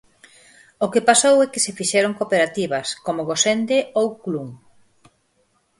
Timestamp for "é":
1.45-1.51